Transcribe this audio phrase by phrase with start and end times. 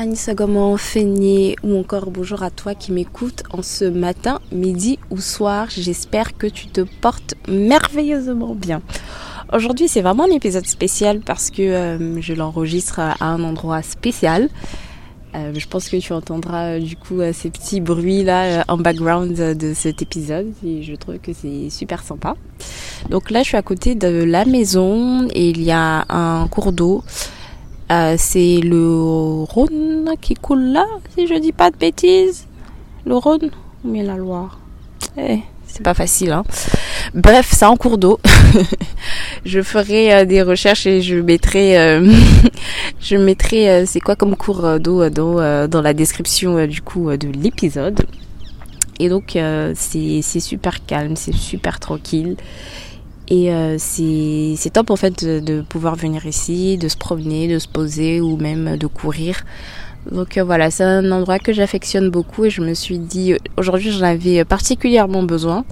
[0.00, 5.20] Anissa Goman, Feigné ou encore bonjour à toi qui m'écoutes en ce matin, midi ou
[5.20, 5.66] soir.
[5.68, 8.80] J'espère que tu te portes merveilleusement bien.
[9.52, 14.48] Aujourd'hui, c'est vraiment un épisode spécial parce que euh, je l'enregistre à un endroit spécial.
[15.34, 19.34] Euh, je pense que tu entendras euh, du coup ces petits bruits là en background
[19.34, 22.36] de cet épisode et je trouve que c'est super sympa.
[23.10, 26.72] Donc là, je suis à côté de la maison et il y a un cours
[26.72, 27.04] d'eau
[27.90, 32.46] euh, c'est le Rhône qui coule là, si je dis pas de bêtises.
[33.04, 33.50] Le Rhône
[33.84, 34.60] ou bien la Loire?
[35.18, 36.44] Eh, C'est pas facile, hein.
[37.14, 38.20] Bref, c'est en cours d'eau.
[39.44, 42.12] je ferai euh, des recherches et je mettrai, euh,
[43.00, 48.06] je mettrai, c'est quoi comme cours d'eau dans, dans la description du coup de l'épisode.
[49.00, 49.36] Et donc
[49.74, 52.36] c'est super calme, c'est super tranquille.
[53.30, 57.68] Et euh, c'est top en fait de, pouvoir venir ici, de se promener, de se
[57.68, 59.44] poser ou même de courir.
[60.10, 63.92] Donc euh, voilà, c'est un endroit que j'affectionne beaucoup et je me suis dit, aujourd'hui
[63.92, 65.64] j'en avais particulièrement besoin.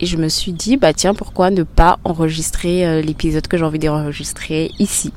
[0.00, 3.64] Et je me suis dit, bah tiens, pourquoi ne pas enregistrer euh, l'épisode que j'ai
[3.64, 5.12] envie d'enregistrer ici.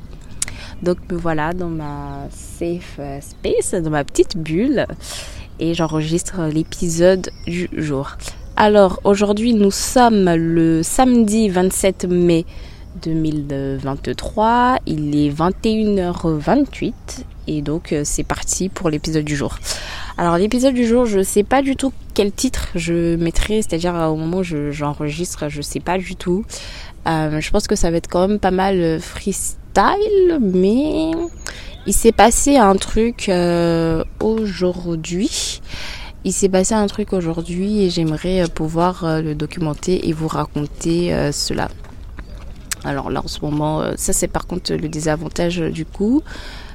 [0.82, 4.86] Donc me voilà dans ma safe space, dans ma petite bulle.
[5.58, 8.16] Et j'enregistre l'épisode du jour.
[8.56, 12.46] Alors aujourd'hui nous sommes le samedi 27 mai
[13.02, 16.92] 2023, il est 21h28
[17.48, 19.58] et donc euh, c'est parti pour l'épisode du jour.
[20.16, 24.14] Alors l'épisode du jour, je sais pas du tout quel titre je mettrai, c'est-à-dire au
[24.14, 26.44] moment où j'enregistre, je, sais pas du tout.
[27.08, 31.10] Euh, je pense que ça va être quand même pas mal freestyle, mais
[31.86, 35.60] il s'est passé un truc euh, aujourd'hui
[36.24, 40.28] il s'est passé un truc aujourd'hui et j'aimerais euh, pouvoir euh, le documenter et vous
[40.28, 41.68] raconter euh, cela.
[42.82, 46.22] Alors là en ce moment, ça c'est par contre le désavantage du coup,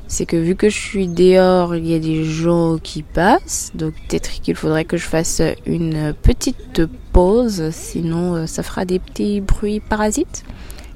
[0.07, 3.93] c'est que vu que je suis dehors, il y a des gens qui passent, donc
[4.07, 6.81] peut-être qu'il faudrait que je fasse une petite
[7.13, 10.45] pause, sinon ça fera des petits bruits parasites.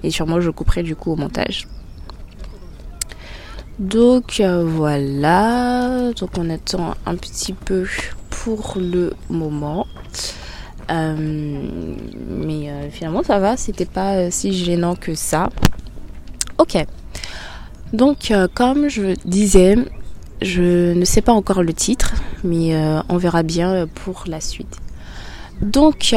[0.02, 1.68] Et sûrement je couperai du coup au montage.
[3.78, 7.86] Donc voilà, donc on attend un petit peu
[8.44, 9.88] pour le moment.
[10.92, 15.50] Euh, mais euh, finalement ça va, c'était pas euh, si gênant que ça.
[16.58, 16.78] Ok.
[17.94, 19.76] Donc comme je disais,
[20.42, 22.76] je ne sais pas encore le titre, mais
[23.08, 24.78] on verra bien pour la suite.
[25.62, 26.16] Donc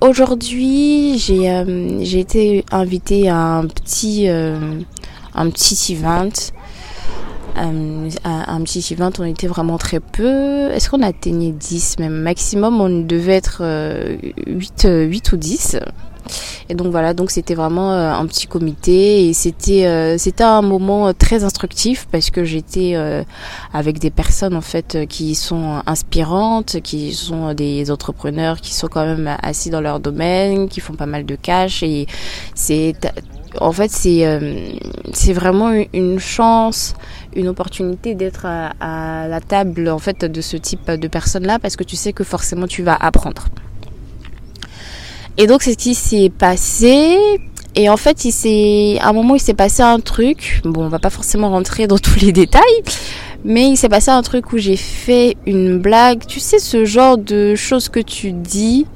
[0.00, 6.30] aujourd'hui j'ai été invitée à un petit un petit event
[7.56, 10.70] euh, un petit event, on était vraiment très peu.
[10.70, 13.62] Est-ce qu'on atteignait 10 même Maximum, on devait être
[14.46, 15.78] 8, euh, 8 euh, ou 10.
[16.68, 21.42] Et donc voilà, donc c'était vraiment un petit comité et c'était c'était un moment très
[21.42, 22.94] instructif parce que j'étais
[23.72, 29.04] avec des personnes en fait qui sont inspirantes, qui sont des entrepreneurs qui sont quand
[29.06, 32.06] même assis dans leur domaine, qui font pas mal de cash et
[32.54, 32.94] c'est
[33.60, 34.22] en fait c'est
[35.12, 36.94] c'est vraiment une chance
[37.34, 41.76] une opportunité d'être à, la table en fait de ce type de personnes là parce
[41.76, 43.48] que tu sais que forcément tu vas apprendre.
[45.38, 47.16] Et donc c'est ce qui s'est passé.
[47.76, 50.60] Et en fait, il s'est, à un moment, il s'est passé un truc.
[50.64, 52.82] Bon, on va pas forcément rentrer dans tous les détails,
[53.44, 56.26] Mais il s'est passé un truc où j'ai fait une blague.
[56.26, 58.86] Tu sais, ce genre de choses que tu dis.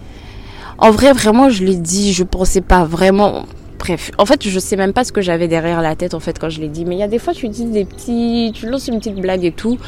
[0.78, 2.12] En vrai, vraiment, je l'ai dit.
[2.12, 3.46] Je pensais pas vraiment
[3.84, 6.38] bref, en fait, je sais même pas ce que j'avais derrière la tête en fait
[6.38, 6.86] quand je l'ai dit.
[6.86, 9.44] Mais il y a des fois, tu dis des petits, tu lances une petite blague
[9.44, 9.78] et tout,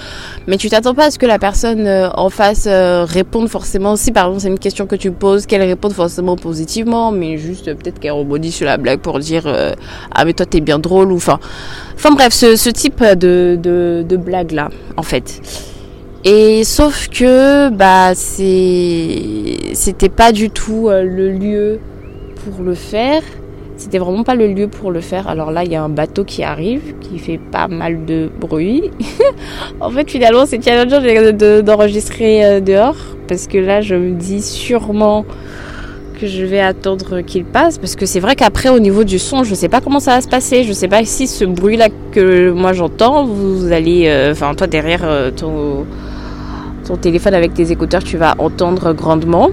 [0.46, 3.96] mais tu t'attends pas à ce que la personne euh, en face euh, réponde forcément.
[3.96, 7.72] Si par exemple c'est une question que tu poses, qu'elle réponde forcément positivement, mais juste
[7.74, 9.72] peut-être qu'elle rebondit sur la blague pour dire euh,
[10.14, 11.40] ah mais toi t'es bien drôle ou enfin,
[11.94, 15.40] enfin bref, ce, type de, de, de blague là, en fait.
[16.24, 21.78] Et sauf que bah c'est c'était pas du tout le lieu
[22.44, 23.22] pour le faire.
[23.76, 25.28] C'était vraiment pas le lieu pour le faire.
[25.28, 28.90] Alors là, il y a un bateau qui arrive, qui fait pas mal de bruit.
[29.80, 31.02] en fait, finalement, c'est challengeant
[31.62, 32.96] d'enregistrer euh, dehors.
[33.28, 35.26] Parce que là, je me dis sûrement
[36.18, 37.76] que je vais attendre qu'il passe.
[37.76, 40.20] Parce que c'est vrai qu'après, au niveau du son, je sais pas comment ça va
[40.22, 40.64] se passer.
[40.64, 44.04] Je sais pas si ce bruit-là que moi j'entends, vous allez.
[44.06, 45.84] Euh, enfin, toi derrière euh, ton,
[46.86, 49.50] ton téléphone avec tes écouteurs, tu vas entendre grandement.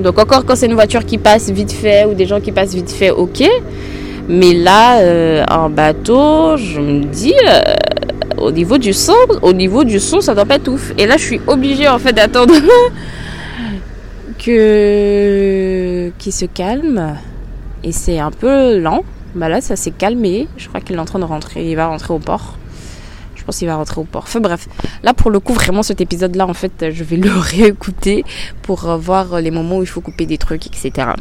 [0.00, 2.74] Donc encore quand c'est une voiture qui passe vite fait ou des gens qui passent
[2.74, 3.48] vite fait, ok.
[4.28, 7.62] Mais là, euh, un bateau, je me dis, euh,
[8.36, 10.92] au niveau du son, au niveau du son, ça doit pas être ouf.
[10.98, 12.54] Et là, je suis obligée en fait d'attendre
[14.44, 17.16] que qu'il se calme.
[17.82, 19.02] Et c'est un peu lent.
[19.34, 20.48] Bah là, ça s'est calmé.
[20.56, 21.68] Je crois qu'il est en train de rentrer.
[21.68, 22.58] Il va rentrer au port
[23.48, 24.26] pense qu'il va rentrer au port.
[24.42, 24.68] Bref,
[25.02, 28.24] là pour le coup, vraiment cet épisode-là, en fait, je vais le réécouter
[28.60, 31.12] pour voir les moments où il faut couper des trucs, etc.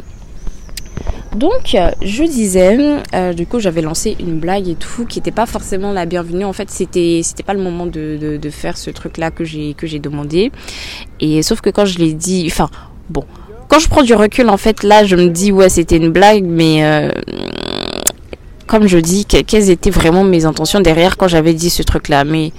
[1.33, 2.77] Donc, je disais,
[3.13, 6.43] euh, du coup, j'avais lancé une blague et tout, qui n'était pas forcément la bienvenue.
[6.43, 9.87] En fait, c'était, c'était pas le moment de, de, faire ce truc-là que j'ai, que
[9.87, 10.51] j'ai demandé.
[11.21, 12.69] Et sauf que quand je l'ai dit, enfin,
[13.09, 13.23] bon,
[13.69, 16.43] quand je prends du recul, en fait, là, je me dis, ouais, c'était une blague,
[16.43, 17.11] mais euh,
[18.67, 22.23] comme je dis, quelles étaient vraiment mes intentions derrière quand j'avais dit ce truc-là.
[22.23, 22.51] Mais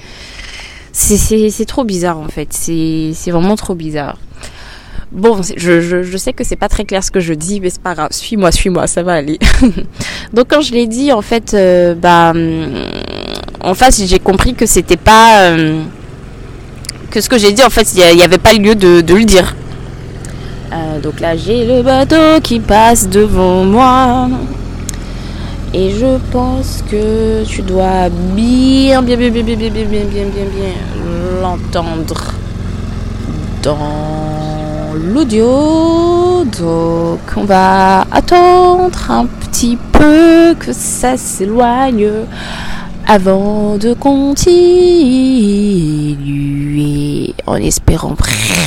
[0.93, 2.49] c'est trop bizarre en fait.
[2.53, 4.17] C'est vraiment trop bizarre.
[5.11, 7.95] Bon, je, sais que c'est pas très clair ce que je dis, mais c'est pas
[7.95, 8.11] grave.
[8.11, 9.39] Suis-moi, suis-moi, ça va aller.
[10.35, 12.35] Donc quand je l'ai dit, en fait, euh, bah,
[13.61, 15.83] en face, j'ai compris que c'était pas euh,
[17.11, 19.25] que ce que j'ai dit, en fait, il n'y avait pas lieu de, de le
[19.25, 19.57] dire.
[20.73, 24.29] Euh, donc là, j'ai le bateau qui passe devant moi.
[25.75, 30.25] Et je pense que tu dois bien, bien, bien, bien, bien, bien, bien, bien, bien,
[30.25, 30.73] bien,
[31.43, 32.35] l'entendre
[33.63, 36.45] dans l'audio.
[36.45, 42.09] Donc on va attendre un petit peu que ça s'éloigne
[43.07, 44.69] avant de continuer
[47.47, 48.15] en espérant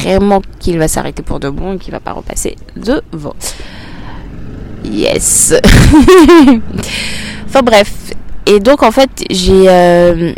[0.03, 3.35] vraiment qu'il va s'arrêter pour de bon et qu'il va pas repasser devant.
[4.83, 5.53] Yes.
[7.45, 7.91] enfin bref.
[8.45, 10.33] Et donc en fait, j'ai euh,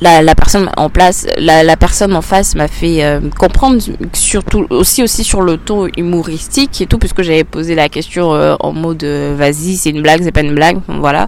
[0.00, 3.82] la, personne en place, la, la personne en face m'a fait euh, comprendre
[4.12, 8.54] surtout aussi aussi sur le ton humoristique et tout puisque j'avais posé la question euh,
[8.60, 11.26] en mode vas-y c'est une blague c'est pas une blague voilà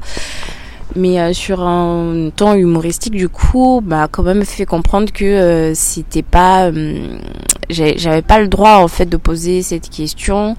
[0.95, 6.71] mais sur un ton humoristique du coup m'a quand même fait comprendre que c'était pas
[7.71, 10.57] j'avais pas le droit en fait de poser cette question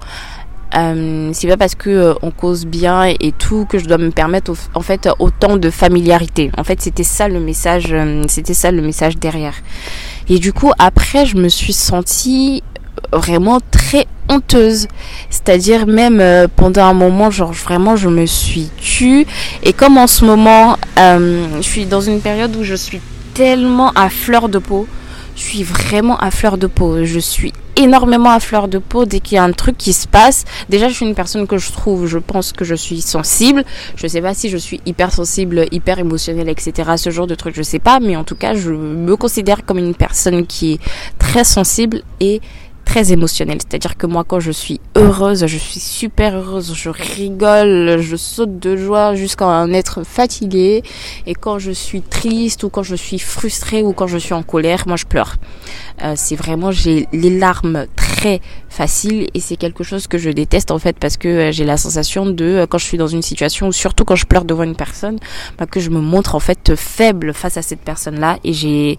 [0.75, 4.11] euh, c'est pas parce que euh, on cause bien et, tout que je dois me
[4.11, 6.51] permettre en fait autant de familiarité.
[6.57, 9.55] En fait, c'était ça le message, euh, c'était ça le message derrière.
[10.29, 12.63] Et du coup, après, je me suis sentie
[13.11, 14.87] vraiment très honteuse.
[15.29, 19.25] C'est-à-dire même pendant un moment, genre vraiment, je me suis tue.
[19.63, 23.01] Et comme en ce moment, je suis dans une période où je suis
[23.33, 24.87] tellement à fleur de peau
[25.35, 27.03] je suis vraiment à fleur de peau.
[27.05, 30.07] Je suis énormément à fleur de peau dès qu'il y a un truc qui se
[30.07, 30.45] passe.
[30.69, 33.63] Déjà, je suis une personne que je trouve, je pense que je suis sensible.
[33.95, 36.91] Je sais pas si je suis hyper sensible, hyper émotionnelle, etc.
[36.97, 37.99] Ce genre de truc, je sais pas.
[37.99, 40.79] Mais en tout cas, je me considère comme une personne qui est
[41.19, 42.41] très sensible et
[42.91, 43.59] très émotionnelle.
[43.61, 48.59] C'est-à-dire que moi, quand je suis heureuse, je suis super heureuse, je rigole, je saute
[48.59, 50.83] de joie jusqu'à en être fatiguée.
[51.25, 54.43] Et quand je suis triste ou quand je suis frustrée ou quand je suis en
[54.43, 55.37] colère, moi, je pleure.
[56.03, 60.69] Euh, c'est vraiment, j'ai les larmes très faciles et c'est quelque chose que je déteste
[60.69, 63.21] en fait parce que euh, j'ai la sensation de, euh, quand je suis dans une
[63.21, 65.17] situation ou surtout quand je pleure devant une personne,
[65.57, 68.97] bah, que je me montre en fait faible face à cette personne-là et j'ai,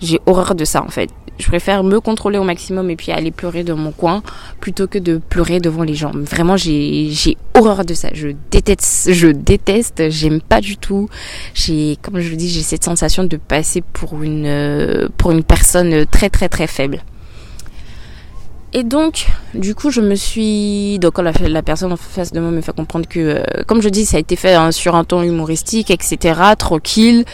[0.00, 3.30] j'ai horreur de ça en fait je préfère me contrôler au maximum et puis aller
[3.30, 4.22] pleurer dans mon coin
[4.60, 6.12] plutôt que de pleurer devant les gens.
[6.14, 8.08] Vraiment, j'ai, horreur de ça.
[8.12, 11.08] Je déteste, je déteste, j'aime pas du tout.
[11.54, 16.06] J'ai, comme je le dis, j'ai cette sensation de passer pour une, pour une personne
[16.06, 17.02] très très très faible.
[18.74, 20.98] Et donc, du coup, je me suis.
[20.98, 23.90] Donc, quand la, personne en face de moi me fait comprendre que, euh, comme je
[23.90, 27.24] dis, ça a été fait hein, sur un ton humoristique, etc., tranquille.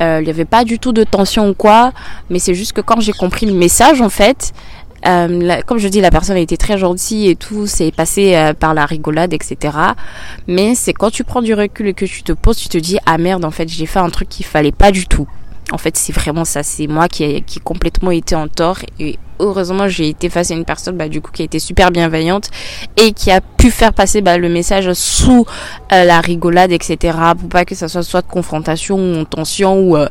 [0.00, 1.92] Euh, il n'y avait pas du tout de tension ou quoi.
[2.30, 4.54] Mais c'est juste que quand j'ai compris le message, en fait,
[5.06, 8.54] euh, comme je dis, la personne a été très gentille et tout, c'est passé euh,
[8.54, 9.76] par la rigolade, etc.
[10.46, 12.98] Mais c'est quand tu prends du recul et que tu te poses, tu te dis
[13.06, 15.28] ah merde, en fait, j'ai fait un truc qu'il fallait pas du tout.
[15.72, 16.62] En fait, c'est vraiment ça.
[16.62, 18.78] C'est moi qui ai qui complètement été en tort.
[18.98, 21.90] Et heureusement, j'ai été face à une personne, bah, du coup, qui a été super
[21.90, 22.50] bienveillante
[22.96, 25.46] et qui a pu faire passer bah, le message sous
[25.92, 27.16] euh, la rigolade, etc.
[27.38, 30.08] Pour pas que ça soit soit de confrontation ou tension ou euh,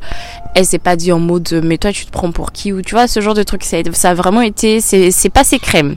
[0.55, 2.96] elle s'est pas dit en mode mais toi tu te prends pour qui ou tu
[2.96, 3.63] vois ce genre de truc.
[3.63, 5.96] Ça, a vraiment été, c'est c'est pas ses crèmes.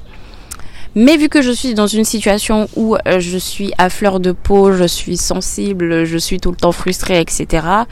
[0.95, 4.33] Mais vu que je suis dans une situation où euh, je suis à fleur de
[4.33, 7.87] peau, je suis sensible, je suis tout le temps frustrée, etc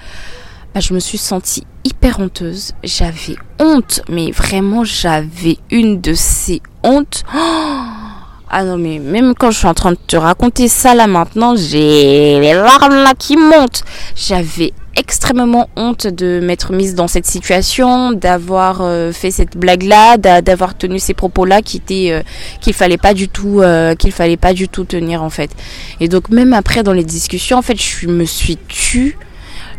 [0.76, 2.74] bah, je me suis sentie hyper honteuse.
[2.84, 7.22] J'avais honte, mais vraiment j'avais une de ces hontes.
[7.32, 11.56] ah non mais même quand je suis en train de te raconter ça là maintenant,
[11.56, 13.84] j'ai les larmes là qui montent.
[14.14, 20.18] J'avais extrêmement honte de m'être mise dans cette situation, d'avoir euh, fait cette blague là,
[20.18, 22.20] d'avoir tenu ces propos là qui étaient euh,
[22.60, 25.52] qu'il fallait pas du tout euh, qu'il fallait pas du tout tenir en fait.
[26.00, 29.16] Et donc même après dans les discussions en fait, je me suis tue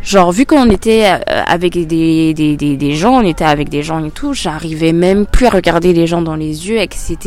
[0.08, 3.82] genre vu qu'on était euh, avec des, des, des, des, gens, on était avec des
[3.82, 7.18] gens et tout, j'arrivais même plus à regarder les gens dans les yeux, etc.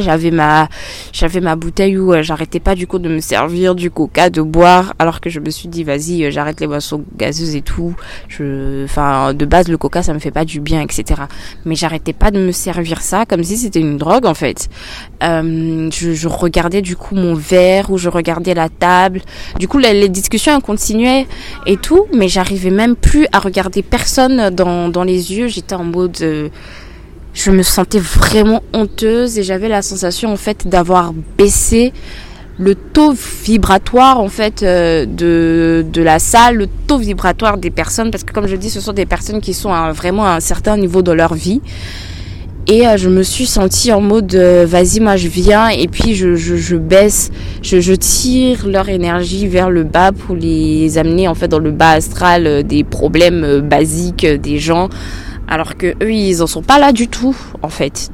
[0.00, 0.68] J'avais ma
[1.12, 4.42] j'avais ma bouteille où euh, j'arrêtais pas du coup de me servir du coca, de
[4.42, 7.94] boire, alors que je me suis dit vas-y euh, j'arrête les boissons gazeuses et tout.
[8.28, 11.22] Je, enfin de base le coca ça me fait pas du bien, etc.
[11.64, 14.68] Mais j'arrêtais pas de me servir ça comme si c'était une drogue en fait.
[15.22, 19.22] Euh, je, je, regardais du coup mon verre ou je regardais la table.
[19.58, 21.26] Du coup les, les discussions continuaient
[21.64, 25.48] et tout mais j'arrivais même plus à regarder personne dans, les yeux.
[25.48, 26.16] J'étais en mode...
[26.22, 26.48] Euh,
[27.34, 31.92] je me sentais vraiment honteuse et j'avais la sensation en fait d'avoir baissé
[32.58, 33.14] le taux
[33.44, 38.46] vibratoire en fait euh, de, la salle, le taux vibratoire des personnes parce que comme
[38.46, 41.34] je dis ce sont des personnes qui sont vraiment à un certain niveau de leur
[41.34, 41.60] vie
[42.68, 46.14] et euh, je me suis sentie en mode euh, vas-y moi je viens et puis
[46.14, 47.30] je, je, je baisse,
[47.62, 51.70] je, je, tire leur énergie vers le bas pour les amener en fait dans le
[51.70, 54.88] bas astral euh, des problèmes basiques des gens
[55.46, 58.10] alors que eux ils en sont pas là du tout en fait.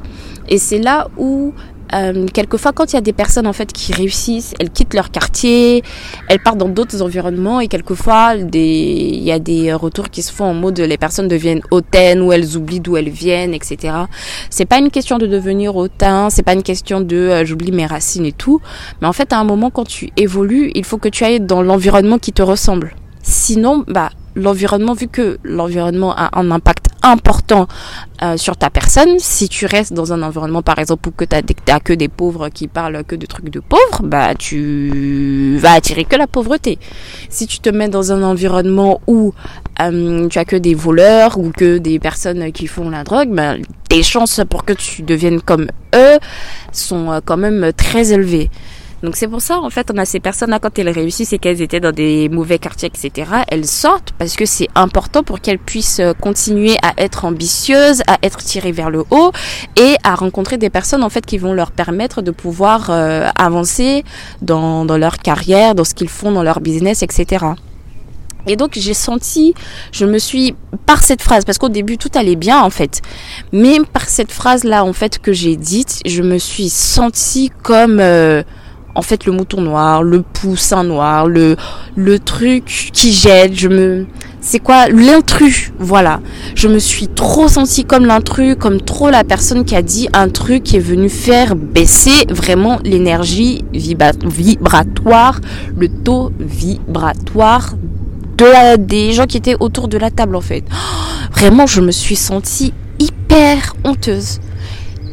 [0.48, 1.54] Et c'est là où
[1.94, 5.10] euh, quelquefois, quand il y a des personnes en fait qui réussissent, elles quittent leur
[5.10, 5.82] quartier,
[6.28, 10.44] elles partent dans d'autres environnements et quelquefois, il y a des retours qui se font
[10.44, 13.94] en mode les personnes deviennent hautaines ou elles oublient d'où elles viennent, etc.
[14.50, 17.86] C'est pas une question de devenir hautain, c'est pas une question de euh, j'oublie mes
[17.86, 18.60] racines et tout,
[19.00, 21.62] mais en fait, à un moment, quand tu évolues, il faut que tu ailles dans
[21.62, 22.94] l'environnement qui te ressemble.
[23.22, 27.66] Sinon, bah l'environnement, vu que l'environnement a un impact important
[28.22, 31.36] euh, sur ta personne, si tu restes dans un environnement, par exemple, où que tu
[31.36, 36.04] as, que des pauvres qui parlent que de trucs de pauvres, bah tu vas attirer
[36.04, 36.78] que la pauvreté.
[37.28, 39.34] Si tu te mets dans un environnement où
[39.80, 43.54] euh, tu as que des voleurs ou que des personnes qui font la drogue, bah,
[43.88, 46.18] tes chances pour que tu deviennes comme eux
[46.70, 48.50] sont euh, quand même très élevées.
[49.02, 51.60] Donc c'est pour ça, en fait, on a ces personnes-là, quand elles réussissent et qu'elles
[51.60, 55.98] étaient dans des mauvais quartiers, etc., elles sortent parce que c'est important pour qu'elles puissent
[55.98, 59.32] euh, continuer à être ambitieuses, à être tirées vers le haut
[59.76, 64.04] et à rencontrer des personnes, en fait, qui vont leur permettre de pouvoir euh, avancer
[64.40, 67.44] dans, dans leur carrière, dans ce qu'ils font dans leur business, etc.
[68.46, 69.54] Et donc j'ai senti,
[69.92, 70.54] je me suis
[70.84, 73.00] par cette phrase, parce qu'au début tout allait bien en fait,
[73.52, 78.00] mais par cette phrase là en fait que j'ai dite, je me suis sentie comme
[78.00, 78.42] euh,
[78.94, 81.56] en fait le mouton noir, le poussin noir, le
[81.96, 84.06] le truc qui jette, je me
[84.40, 86.20] c'est quoi l'intrus, voilà.
[86.56, 90.28] Je me suis trop sentie comme l'intrus, comme trop la personne qui a dit un
[90.28, 95.40] truc qui est venu faire baisser vraiment l'énergie vibratoire,
[95.78, 97.74] le taux vibratoire
[98.36, 100.64] de des gens qui étaient autour de la table en fait.
[101.32, 104.40] Vraiment, je me suis sentie hyper honteuse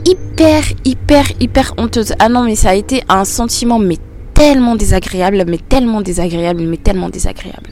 [0.05, 2.13] hyper, hyper, hyper honteuse.
[2.19, 3.97] Ah non, mais ça a été un sentiment, mais
[4.33, 7.71] tellement désagréable, mais tellement désagréable, mais tellement désagréable.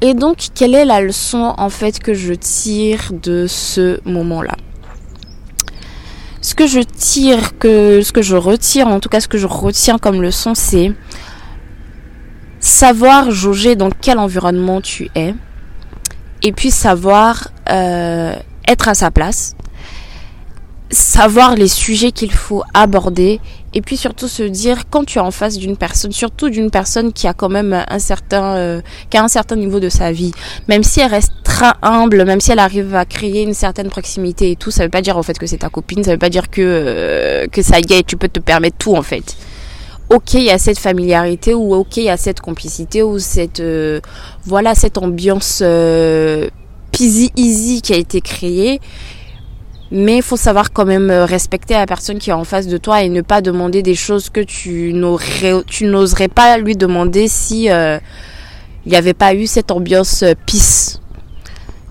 [0.00, 4.56] Et donc, quelle est la leçon en fait que je tire de ce moment-là?
[6.42, 9.46] Ce que je tire, que ce que je retire, en tout cas ce que je
[9.46, 10.92] retiens comme leçon, c'est
[12.60, 15.34] savoir jauger dans quel environnement tu es,
[16.42, 18.34] et puis savoir euh,
[18.68, 19.55] être à sa place,
[20.90, 23.40] savoir les sujets qu'il faut aborder
[23.74, 27.12] Et puis surtout se dire quand tu es en face d'une personne, surtout d'une personne
[27.12, 30.32] qui a quand même un certain, euh, qui a un certain niveau de sa vie,
[30.68, 34.52] même si elle reste très humble, même si elle arrive à créer une certaine proximité
[34.52, 36.30] et tout, ça veut pas dire en fait que c'est ta copine, ça veut pas
[36.30, 39.36] dire que euh, que ça y est, tu peux te permettre tout en fait.
[40.08, 43.58] Ok il y a cette familiarité ou ok il y a cette complicité ou cette
[43.58, 44.00] euh,
[44.44, 46.48] voilà cette ambiance euh,
[46.92, 48.80] peasy easy qui a été créée
[49.90, 52.76] mais il faut savoir quand même euh, respecter la personne qui est en face de
[52.76, 58.00] toi et ne pas demander des choses que tu n'oserais pas lui demander si il
[58.86, 61.00] n'y avait pas eu cette ambiance peace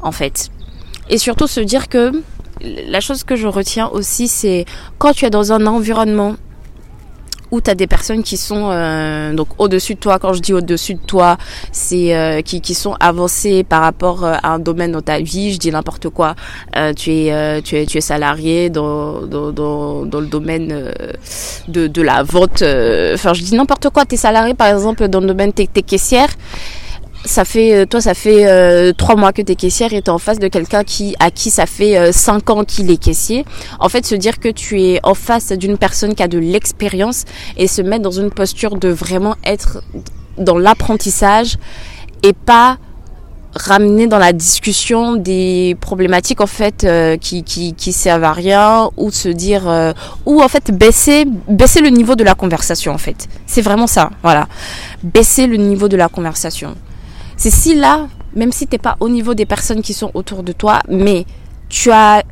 [0.02, 0.50] en fait.
[1.10, 2.12] Et surtout se dire que
[2.62, 4.66] la chose que je retiens aussi c'est
[4.98, 6.36] quand tu es dans un environnement
[7.52, 10.20] où tu as des personnes qui sont euh, donc au-dessus de toi.
[10.20, 11.38] Quand je dis au-dessus de toi,
[11.72, 15.54] c'est euh, qui, qui sont avancées par rapport euh, à un domaine dans ta vie.
[15.54, 16.36] Je dis n'importe quoi.
[16.96, 20.92] tu es tu es tu es salarié dans dans, dans, le domaine
[21.68, 22.64] de, de la vente.
[22.64, 24.06] Enfin, je dis n'importe quoi.
[24.06, 26.30] Tu es salarié par exemple dans le domaine t'es, t'es caissière
[27.25, 30.12] ça fait euh, toi ça fait euh, trois mois que tu es caissière et tu
[30.12, 33.46] en face de quelqu'un qui à qui ça fait euh, cinq ans qu'il est caissier.
[33.79, 37.25] En fait, se dire que tu es en face d'une personne qui a de l'expérience
[37.58, 39.82] et se mettre dans une posture de vraiment être
[40.38, 41.58] dans l'apprentissage
[42.24, 42.77] et pas
[43.55, 46.86] ramener dans la discussion des problématiques en fait
[47.22, 49.94] qui, qui qui servent à rien ou se dire
[50.25, 53.29] ou en fait baisser baisser le niveau de la conversation en fait.
[53.46, 54.50] C'est vraiment ça voilà.
[55.03, 56.75] Baisser le niveau de la conversation
[57.38, 60.51] c'est si là, même si t'es pas au niveau des personnes qui sont autour de
[60.51, 61.25] toi, mais
[61.70, 62.24] tu as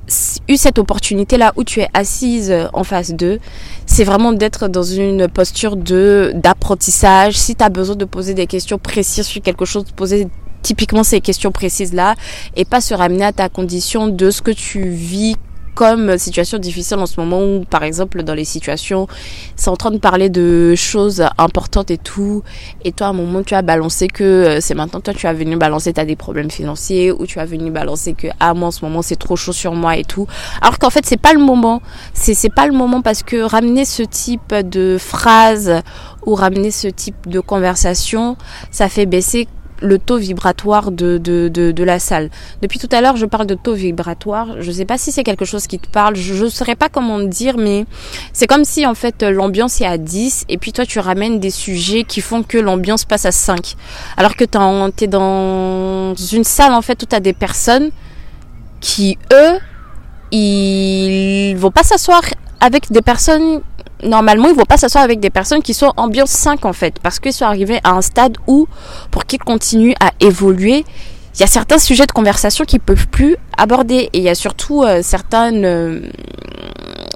[0.48, 3.40] eu cette opportunité là où tu es assise en face d'eux,
[3.86, 7.36] c'est vraiment d'être dans une posture de d'apprentissage.
[7.36, 10.28] Si tu as besoin de poser des questions précises sur quelque chose, poser
[10.62, 12.16] typiquement ces questions précises là
[12.56, 15.36] et pas se ramener à ta condition de ce que tu vis
[15.74, 19.08] comme situation difficile en ce moment où, par exemple, dans les situations,
[19.56, 22.44] c'est en train de parler de choses importantes et tout,
[22.84, 25.34] et toi, à un moment, tu as balancé que euh, c'est maintenant, toi, tu as
[25.34, 28.68] venu balancer, tu as des problèmes financiers, ou tu as venu balancer que, ah, moi,
[28.68, 30.28] en ce moment, c'est trop chaud sur moi et tout.
[30.62, 31.82] Alors qu'en fait, c'est pas le moment.
[32.14, 35.82] C'est, c'est pas le moment parce que ramener ce type de phrase
[36.26, 38.38] ou ramener ce type de conversation,
[38.72, 39.48] ça fait baisser
[39.82, 42.30] le taux vibratoire de, de, de, la salle.
[42.62, 44.62] Depuis tout à l'heure, je parle de taux vibratoire.
[44.62, 46.16] Je ne sais pas si c'est quelque chose qui te parle.
[46.16, 47.86] Je ne saurais pas comment dire, mais
[48.32, 51.50] c'est comme si en fait l'ambiance est à 10 et puis toi tu ramènes des
[51.50, 53.76] sujets qui font que l'ambiance passe à 5.
[54.18, 57.90] Alors que tu es dans une salle en fait où tu as des personnes
[58.80, 59.60] qui, eux,
[60.32, 62.22] ils vont pas s'asseoir
[62.60, 63.62] avec des personnes
[64.04, 67.20] normalement, ils vont pas s'asseoir avec des personnes qui sont ambiance 5 en fait, parce
[67.20, 68.68] qu'ils sont arrivés à un stade où,
[69.12, 70.86] pour qu'ils continuent à évoluer,
[71.36, 74.10] il y a certains sujets de conversation qu'ils peuvent plus aborder.
[74.14, 76.02] Et il y a surtout euh, certaines euh,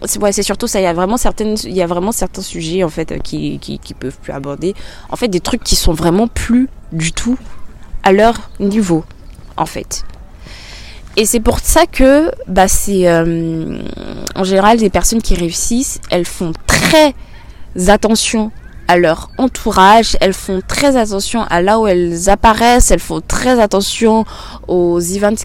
[0.05, 0.79] c'est surtout ça.
[0.79, 3.93] Il y a vraiment certaines il y a vraiment certains sujets en fait qui qui
[3.93, 4.73] peuvent plus aborder.
[5.09, 7.37] En fait des trucs qui sont vraiment plus du tout
[8.03, 9.03] à leur niveau
[9.55, 10.03] en fait
[11.17, 13.79] et c'est pour ça que bah, c'est euh,
[14.35, 17.15] en général des personnes qui réussissent, elles font très
[17.87, 18.51] attention
[18.87, 23.59] à leur entourage, elles font très attention à là où elles apparaissent, elles font très
[23.59, 24.25] attention
[24.67, 25.43] aux events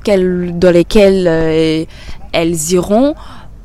[0.52, 1.84] dans lesquels euh,
[2.32, 3.14] elles iront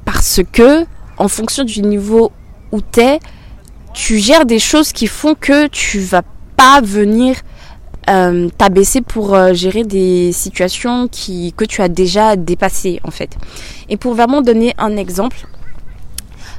[0.06, 0.86] parce que
[1.18, 2.32] en fonction du niveau
[2.72, 3.20] où tu es,
[3.94, 6.24] tu gères des choses qui font que tu vas
[6.56, 7.36] pas venir
[8.10, 13.38] euh, t'abaisser pour euh, gérer des situations qui, que tu as déjà dépassées en fait.
[13.90, 15.46] Et pour vraiment donner un exemple,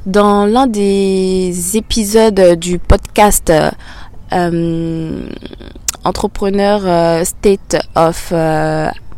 [0.06, 3.52] dans l'un des épisodes du podcast
[4.32, 5.28] euh,
[6.04, 8.32] Entrepreneur euh, State of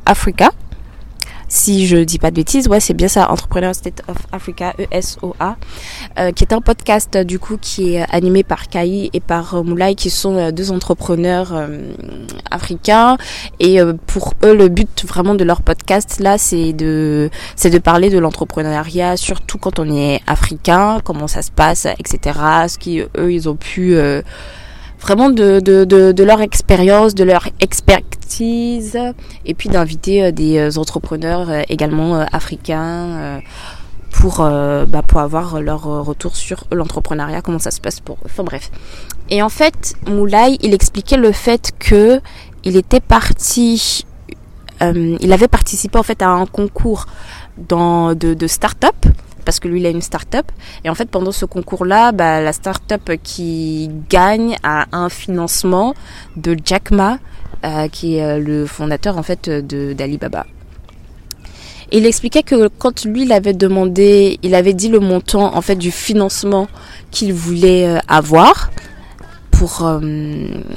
[0.07, 0.51] Africa,
[1.51, 5.57] si je dis pas de bêtises, ouais, c'est bien ça, Entrepreneur State of Africa, ESOA,
[6.19, 9.63] euh, qui est un podcast du coup qui est animé par Kai et par euh,
[9.65, 11.53] Moulay, qui sont euh, deux entrepreneurs
[12.53, 13.19] africains.
[13.59, 18.11] Et pour eux, le but vraiment de leur podcast là, c'est de c'est de parler
[18.11, 22.39] de l'entrepreneuriat, surtout quand on est africain, comment ça se passe, etc.
[22.69, 23.97] Ce qui eux ils ont pu
[25.01, 28.99] vraiment de, de, de, leur expérience, de leur expertise,
[29.45, 33.41] et puis d'inviter euh, des euh, entrepreneurs euh, également africains
[34.13, 38.27] pour, bah, pour avoir leur retour sur l'entrepreneuriat, comment ça se passe pour eux.
[38.27, 38.71] Enfin bref.
[39.31, 42.21] Et en fait, Moulay, il expliquait le fait que
[42.65, 44.05] il était parti,
[44.81, 47.07] il avait participé en fait à un concours
[47.57, 48.97] dans, de, de start-up
[49.45, 50.47] parce que lui il a une start-up
[50.85, 55.95] et en fait pendant ce concours là bah, la start-up qui gagne a un financement
[56.37, 57.19] de Jack Ma
[57.65, 60.47] euh, qui est euh, le fondateur en fait d'Alibaba
[61.93, 65.75] il expliquait que quand lui, il avait demandé, il avait dit le montant, en fait,
[65.75, 66.69] du financement
[67.11, 68.71] qu'il voulait euh, avoir
[69.51, 69.93] pour,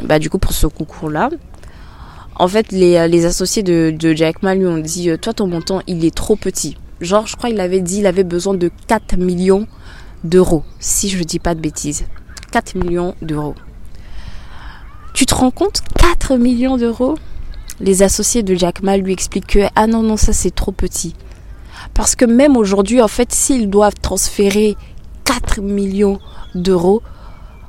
[0.05, 1.29] bah, du coup, pour ce concours-là.
[2.35, 6.15] En fait, les, associés de Jack Ma lui ont dit, toi, ton montant, il est
[6.15, 6.77] trop petit.
[7.03, 9.67] Genre, je crois qu'il avait dit, il avait besoin de 4 millions
[10.23, 12.05] d'euros, si je dis pas de bêtises.
[12.51, 13.55] 4 millions d'euros.
[15.13, 15.81] Tu te rends compte?
[15.97, 17.15] 4 millions d'euros?
[17.81, 21.13] Les associés de Jack Ma lui expliquent que ah non non ça c'est trop petit.
[21.93, 24.77] Parce que même aujourd'hui en fait s'ils doivent transférer
[25.25, 26.19] 4 millions
[26.55, 27.01] d'euros,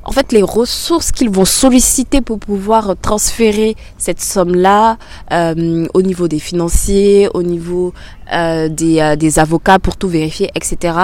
[0.04, 4.98] en fait les ressources qu'ils vont solliciter pour pouvoir transférer cette somme-là
[5.32, 7.92] euh, au niveau des financiers, au niveau
[8.32, 10.94] euh, des, euh, des avocats pour tout vérifier, etc.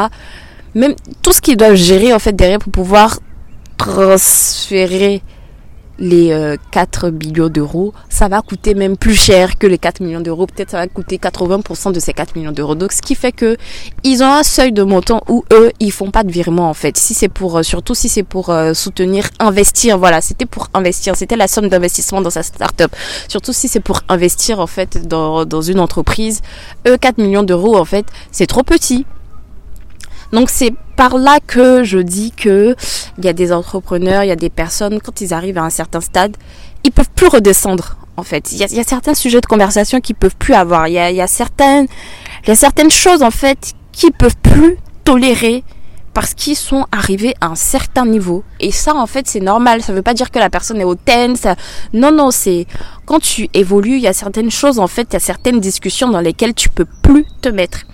[0.75, 3.19] Même tout ce qu'ils doivent gérer en fait derrière pour pouvoir
[3.77, 5.23] transférer
[6.01, 10.21] les 4 euh, millions d'euros, ça va coûter même plus cher que les 4 millions
[10.21, 10.47] d'euros.
[10.47, 12.75] Peut-être ça va coûter 80% de ces 4 millions d'euros.
[12.75, 13.57] Donc ce qui fait que
[14.03, 16.97] ils ont un seuil de montant où eux, ils font pas de virement en fait.
[16.97, 21.15] Si c'est pour, euh, surtout si c'est pour euh, soutenir, investir, voilà, c'était pour investir.
[21.17, 22.91] C'était la somme d'investissement dans sa start-up.
[23.29, 26.41] Surtout si c'est pour investir en fait dans, dans une entreprise.
[26.89, 29.05] Eux, 4 millions d'euros en fait, c'est trop petit.
[30.33, 32.77] Donc c'est par là que je dis que
[33.17, 35.71] il y a des entrepreneurs, il y a des personnes quand ils arrivent à un
[35.71, 36.37] certain stade,
[36.85, 38.53] ils peuvent plus redescendre en fait.
[38.53, 40.89] Il y a, certains sujets de conversation qu'ils peuvent plus avoir.
[40.89, 41.87] Il y a, y a certaines,
[42.47, 45.65] y a certaines choses en fait qu'ils peuvent plus tolérer
[46.13, 48.45] parce qu'ils sont arrivés à un certain niveau.
[48.59, 49.81] Et ça, en fait, c'est normal.
[49.81, 51.35] Ça veut pas dire que la personne est hautaine.
[51.95, 52.67] Non, non, c'est
[53.07, 56.11] quand tu évolues, il y a certaines choses, en fait, il y a certaines discussions
[56.11, 57.87] dans lesquelles tu peux plus te mettre.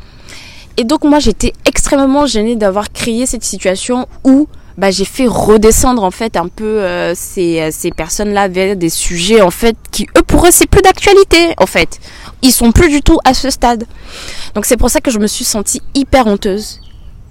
[0.76, 6.04] Et donc moi j'étais extrêmement gênée d'avoir créé cette situation où bah, j'ai fait redescendre
[6.04, 10.06] en fait un peu euh, ces, euh, ces personnes-là vers des sujets en fait qui
[10.18, 11.98] eux pour eux c'est plus d'actualité en fait.
[12.42, 13.84] Ils sont plus du tout à ce stade.
[14.54, 16.80] Donc c'est pour ça que je me suis sentie hyper honteuse,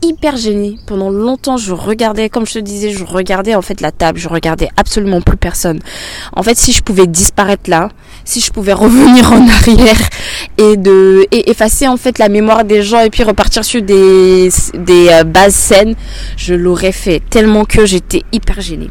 [0.01, 0.77] hyper gênée.
[0.88, 4.27] Pendant longtemps, je regardais, comme je te disais, je regardais en fait la table, je
[4.27, 5.79] regardais absolument plus personne.
[6.34, 7.89] En fait, si je pouvais disparaître là,
[8.25, 10.09] si je pouvais revenir en arrière
[10.57, 14.49] et de et effacer en fait la mémoire des gens et puis repartir sur des
[14.73, 15.95] des euh, bases saines,
[16.35, 18.89] je l'aurais fait tellement que j'étais hyper gênée.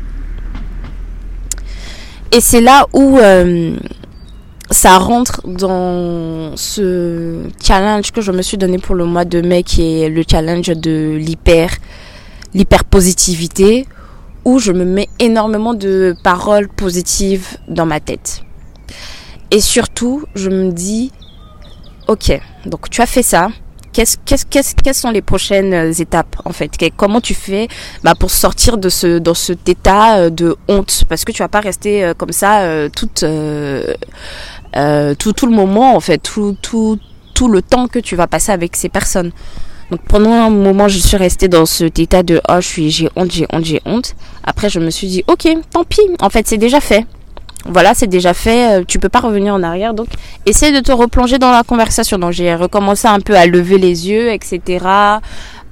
[2.33, 3.77] Et c'est là où euh,
[4.70, 9.62] ça rentre dans ce challenge que je me suis donné pour le mois de mai
[9.62, 11.70] qui est le challenge de l'hyper
[12.55, 13.87] l'hyper positivité
[14.44, 18.42] où je me mets énormément de paroles positives dans ma tête.
[19.55, 21.12] Et surtout, je me dis
[22.09, 22.33] OK,
[22.67, 23.51] donc tu as fait ça.
[23.93, 26.73] Quelles sont les prochaines étapes en fait?
[26.97, 27.69] Comment tu fais
[28.03, 31.05] bah, pour sortir de ce dans cet état euh, de honte?
[31.09, 32.88] Parce que tu vas pas rester euh, comme ça euh,
[34.77, 36.99] euh, tout, tout le moment, en fait, tout, tout,
[37.33, 39.31] tout le temps que tu vas passer avec ces personnes.
[39.93, 43.09] Donc pendant un moment, je suis restée dans cet état de oh, je suis, j'ai
[43.14, 44.17] honte, j'ai honte, j'ai honte.
[44.43, 46.01] Après, je me suis dit ok, tant pis.
[46.21, 47.07] En fait, c'est déjà fait.
[47.66, 48.81] Voilà, c'est déjà fait.
[48.81, 49.94] Euh, tu peux pas revenir en arrière.
[49.94, 50.09] Donc,
[50.44, 52.18] essaie de te replonger dans la conversation.
[52.18, 55.20] Donc, j'ai recommencé un peu à lever les yeux, etc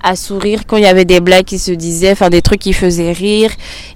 [0.02, 2.72] à sourire quand il y avait des blagues qui se disaient, enfin des trucs qui
[2.72, 3.50] faisaient rire.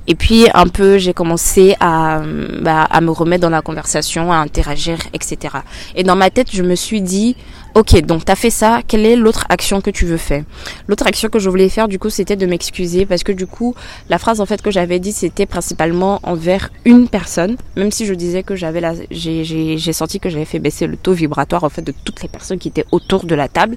[0.06, 2.22] Et puis un peu, j'ai commencé à,
[2.62, 5.56] bah, à me remettre dans la conversation, à interagir, etc.
[5.94, 7.36] Et dans ma tête, je me suis dit,
[7.76, 10.44] ok, donc t'as fait ça, quelle est l'autre action que tu veux faire?
[10.88, 13.74] L'autre action que je voulais faire, du coup, c'était de m'excuser parce que du coup,
[14.08, 18.14] la phrase en fait que j'avais dit, c'était principalement envers une personne, même si je
[18.14, 21.82] disais que j'avais la, j'ai senti que j'avais fait baisser le taux vibratoire en fait
[21.82, 23.76] de toutes les personnes qui étaient autour de la table.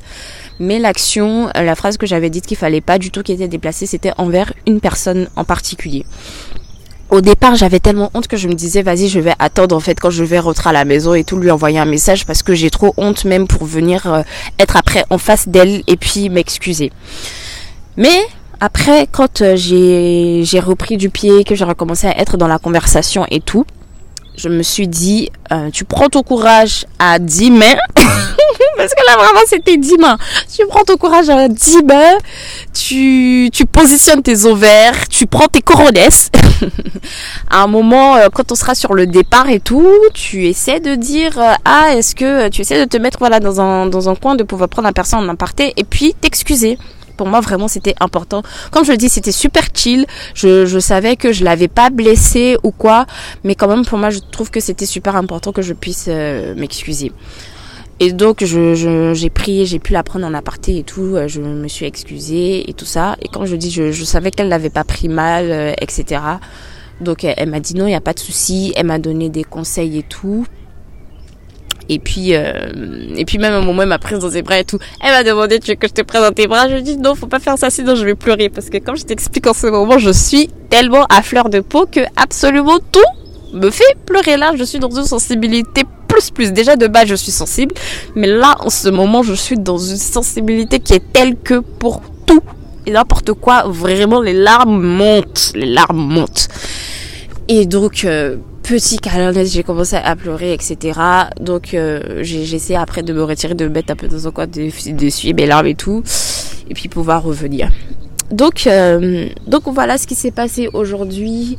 [0.59, 3.85] Mais l'action, la phrase que j'avais dite qu'il fallait pas du tout qui était déplacée,
[3.85, 6.05] c'était envers une personne en particulier
[7.09, 9.99] au départ, j'avais tellement honte que je me disais, vas-y, je vais attendre en fait
[9.99, 12.53] quand je vais rentrer à la maison et tout, lui envoyer un message parce que
[12.53, 14.21] j'ai trop honte même pour venir euh,
[14.59, 16.91] être après en face d'elle et puis m'excuser.
[17.97, 18.21] Mais
[18.59, 23.25] après, quand euh, j'ai repris du pied, que j'ai recommencé à être dans la conversation
[23.31, 23.65] et tout,
[24.35, 27.75] je me suis dit, euh, tu prends ton courage à 10 mains.
[28.77, 30.17] Parce que là, vraiment, c'était 10 mains.
[30.53, 32.17] Tu prends ton courage à 10 mains.
[32.73, 35.07] Tu, tu positionnes tes ovaires.
[35.07, 36.31] Tu prends tes coronesses.
[37.49, 40.95] à un moment, euh, quand on sera sur le départ et tout, tu essaies de
[40.95, 44.15] dire, euh, ah, est-ce que tu essaies de te mettre, voilà, dans un, dans un
[44.15, 46.77] coin, de pouvoir prendre la personne en aparté et puis t'excuser
[47.17, 48.43] pour moi vraiment c'était important.
[48.71, 50.05] Comme je le dis, c'était super chill.
[50.33, 53.05] Je, je savais que je l'avais pas blessé ou quoi,
[53.43, 56.55] mais quand même pour moi je trouve que c'était super important que je puisse euh,
[56.55, 57.11] m'excuser.
[58.01, 61.15] Et donc je, j'ai pris, j'ai pu la prendre en aparté et tout.
[61.15, 63.17] Euh, je me suis excusée et tout ça.
[63.21, 66.21] Et quand je dis, je, je savais qu'elle n'avait pas pris mal, euh, etc.
[67.01, 68.71] Donc elle, elle m'a dit non, il n'y a pas de souci.
[68.77, 70.45] Elle m'a donné des conseils et tout.
[71.89, 72.69] Et puis, euh,
[73.17, 74.77] et puis même à un moment, elle m'a prise dans ses bras et tout.
[75.01, 76.67] Elle m'a demandé, tu veux que je te prenne dans tes bras?
[76.67, 78.47] Je lui ai dit, non, faut pas faire ça, sinon je vais pleurer.
[78.49, 81.87] Parce que comme je t'explique en ce moment, je suis tellement à fleur de peau
[81.91, 83.01] que absolument tout
[83.53, 84.37] me fait pleurer.
[84.37, 86.51] Là, je suis dans une sensibilité plus plus.
[86.51, 87.73] Déjà de base, je suis sensible.
[88.15, 92.01] Mais là, en ce moment, je suis dans une sensibilité qui est telle que pour
[92.25, 92.41] tout
[92.85, 95.51] et n'importe quoi, vraiment, les larmes montent.
[95.55, 96.47] Les larmes montent.
[97.47, 100.99] Et donc, euh, petit câlin, j'ai commencé à pleurer, etc.
[101.39, 104.31] Donc, euh, j'ai essayé après de me retirer, de me mettre un peu dans un
[104.31, 106.03] coin, de, de mes larmes et tout.
[106.69, 107.69] Et puis pouvoir revenir.
[108.31, 111.57] Donc, euh, donc voilà ce qui s'est passé aujourd'hui.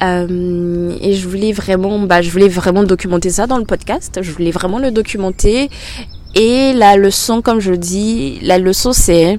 [0.00, 4.18] Euh, et je voulais vraiment, bah, je voulais vraiment documenter ça dans le podcast.
[4.22, 5.70] Je voulais vraiment le documenter.
[6.34, 9.38] Et la leçon, comme je dis, la leçon c'est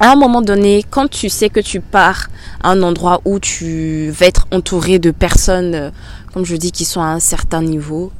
[0.00, 2.28] à un moment donné, quand tu sais que tu pars
[2.62, 5.90] à un endroit où tu vas être entouré de personnes, euh,
[6.32, 8.12] comme je dis, qui sont à un certain niveau,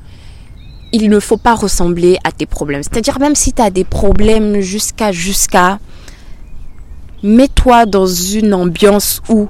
[0.92, 2.82] il ne faut pas ressembler à tes problèmes.
[2.82, 5.78] C'est-à-dire même si tu as des problèmes jusqu'à jusqu'à
[7.22, 9.48] mets-toi dans une ambiance où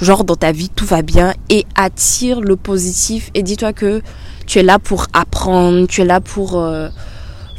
[0.00, 4.02] genre dans ta vie tout va bien et attire le positif et dis-toi que
[4.46, 6.88] tu es là pour apprendre, tu es là pour euh,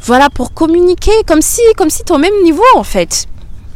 [0.02, 3.26] voilà pour communiquer comme si comme si tu es au même niveau en fait.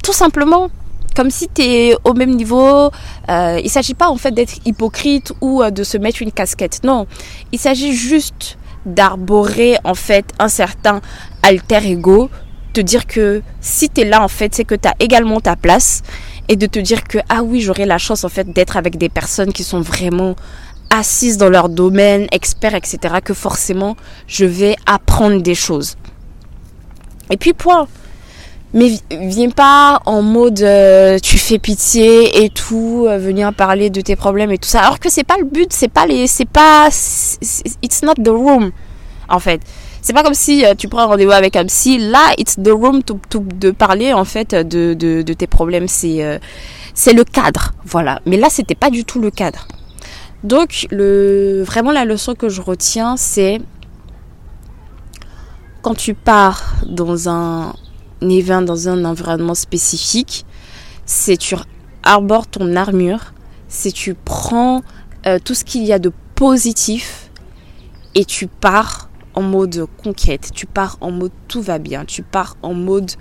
[0.02, 0.70] Tout simplement
[1.14, 2.90] comme si tu es au même niveau.
[3.28, 6.80] Euh, il s'agit pas en fait d'être hypocrite ou euh, de se mettre une casquette.
[6.84, 7.06] Non,
[7.52, 11.00] il s'agit juste d'arborer en fait un certain
[11.42, 12.28] alter ego,
[12.74, 15.56] te dire que si tu es là en fait, c'est que tu as également ta
[15.56, 16.02] place
[16.48, 19.08] et de te dire que ah oui, j'aurai la chance en fait d'être avec des
[19.08, 20.34] personnes qui sont vraiment
[20.90, 22.98] assises dans leur domaine, experts, etc.
[23.24, 25.96] Que forcément, je vais apprendre des choses.
[27.30, 27.88] Et puis point.
[28.76, 34.00] Mais viens pas en mode euh, tu fais pitié et tout, euh, venir parler de
[34.00, 34.80] tes problèmes et tout ça.
[34.80, 36.88] Alors que c'est pas le but, c'est pas les, c'est pas,
[37.82, 38.72] it's not the room
[39.28, 39.60] en fait.
[40.04, 41.96] C'est pas comme si euh, tu prends un rendez-vous avec un psy.
[41.96, 45.88] Là, it's the room to, de parler en fait de, de, de tes problèmes.
[45.88, 46.38] C'est euh,
[46.92, 48.20] c'est le cadre, voilà.
[48.26, 49.66] Mais là, c'était pas du tout le cadre.
[50.42, 53.62] Donc, le vraiment la leçon que je retiens, c'est
[55.80, 57.72] quand tu pars dans un
[58.20, 60.44] event, dans un environnement spécifique,
[61.06, 61.56] c'est tu
[62.02, 63.32] arbores ton armure,
[63.68, 64.82] c'est tu prends
[65.26, 67.30] euh, tout ce qu'il y a de positif
[68.14, 69.03] et tu pars
[69.34, 73.12] en mode conquête, tu pars en mode tout va bien, tu pars en mode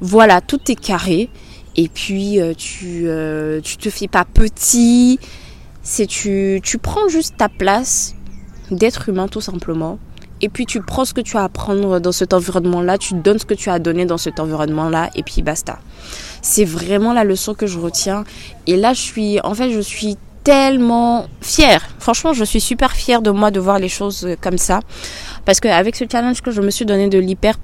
[0.00, 1.30] voilà, tout est carré
[1.76, 5.18] et puis euh, tu, euh, tu te fais pas petit,
[5.82, 8.14] c'est tu, tu prends juste ta place
[8.70, 9.98] d'être humain tout simplement
[10.40, 13.38] et puis tu prends ce que tu as à prendre dans cet environnement-là, tu donnes
[13.38, 15.78] ce que tu as donné dans cet environnement-là et puis basta.
[16.42, 18.24] C'est vraiment la leçon que je retiens
[18.66, 21.82] et là je suis en fait je suis tellement fière.
[21.98, 24.80] Franchement, je suis super fière de moi de voir les choses comme ça.
[25.44, 27.58] Parce qu'avec ce challenge que je me suis donné de l'hyper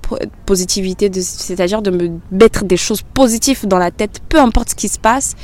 [0.47, 4.88] positivité, c'est-à-dire de me mettre des choses positives dans la tête, peu importe ce qui
[4.88, 5.35] se passe.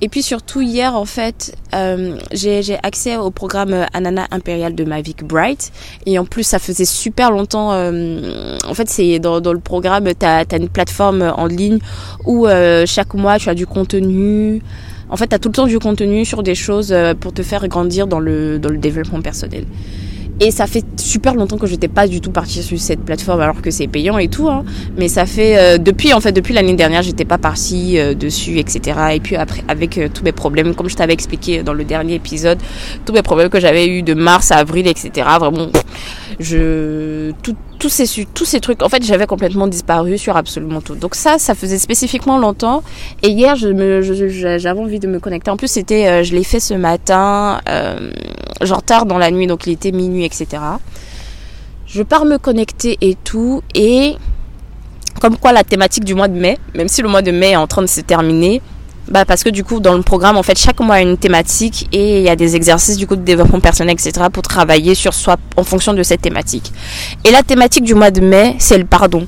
[0.00, 5.24] Et puis surtout hier en fait, euh, j'ai accès au programme Anana Impérial de Mavic
[5.24, 5.72] Bright.
[6.06, 7.72] Et en plus ça faisait super longtemps.
[7.72, 11.78] Euh, en fait c'est dans, dans, le programme, tu as, une plateforme en ligne
[12.24, 14.62] où euh, chaque mois tu as du contenu.
[15.10, 17.42] En fait, tu as tout le temps du contenu sur des choses euh, pour te
[17.42, 19.64] faire grandir dans le, dans le développement personnel.
[20.40, 23.40] Et ça fait super longtemps que je n'étais pas du tout partie sur cette plateforme
[23.40, 24.48] alors que c'est payant et tout.
[24.48, 24.64] Hein.
[24.96, 28.58] Mais ça fait euh, depuis en fait depuis l'année dernière j'étais pas partie euh, dessus
[28.58, 28.98] etc.
[29.14, 32.58] Et puis après avec tous mes problèmes comme je t'avais expliqué dans le dernier épisode
[33.04, 35.26] tous mes problèmes que j'avais eu de mars à avril etc.
[35.40, 35.68] Vraiment
[36.40, 40.94] je tout, tous ces, tous ces trucs, en fait, j'avais complètement disparu sur absolument tout.
[40.94, 42.82] Donc ça, ça faisait spécifiquement longtemps.
[43.22, 45.50] Et hier, j'avais envie de me connecter.
[45.50, 48.10] En plus, c'était, euh, je l'ai fait ce matin, euh,
[48.62, 50.62] genre tard dans la nuit, donc il était minuit, etc.
[51.86, 54.16] Je pars me connecter et tout, et
[55.20, 57.56] comme quoi la thématique du mois de mai, même si le mois de mai est
[57.56, 58.60] en train de se terminer,
[59.10, 61.88] bah parce que du coup dans le programme en fait chaque mois a une thématique
[61.92, 65.14] et il y a des exercices du coup de développement personnel etc pour travailler sur
[65.14, 66.72] soi en fonction de cette thématique.
[67.24, 69.26] Et la thématique du mois de mai c'est le pardon.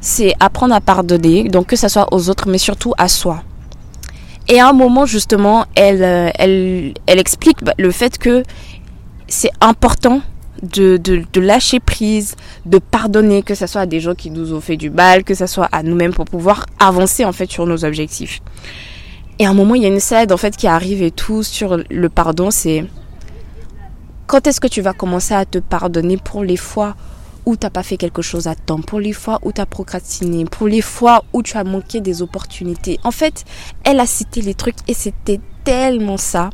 [0.00, 3.42] C'est apprendre à pardonner donc que ce soit aux autres mais surtout à soi.
[4.48, 8.42] Et à un moment justement elle euh, elle elle explique le fait que
[9.28, 10.20] c'est important
[10.62, 14.60] de, de, lâcher prise, de pardonner, que ce soit à des gens qui nous ont
[14.60, 17.84] fait du mal, que ce soit à nous-mêmes pour pouvoir avancer en fait sur nos
[17.84, 18.40] objectifs.
[19.38, 21.42] Et à un moment, il y a une scène en fait qui arrive et tout
[21.42, 22.84] sur le pardon, c'est
[24.26, 26.96] quand est-ce que tu vas commencer à te pardonner pour les fois
[27.46, 29.66] où tu n'as pas fait quelque chose à temps, pour les fois où tu as
[29.66, 32.98] procrastiné, pour les fois où tu as manqué des opportunités?
[33.04, 33.44] En fait,
[33.84, 36.50] elle a cité les trucs et c'était tellement ça.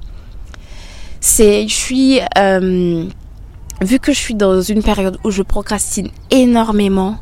[1.20, 3.06] C'est, je suis, euh,
[3.80, 7.18] vu que je suis dans une période où je procrastine énormément,